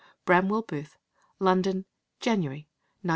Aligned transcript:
BRAMWELL 0.25 0.63
BOOTH. 0.63 0.97
LONDON, 1.39 1.85
January, 2.19 2.67
1909. 3.03 3.09